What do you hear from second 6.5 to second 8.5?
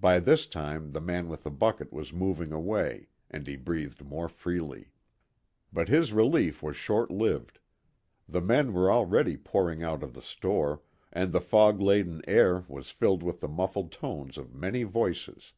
was short lived. The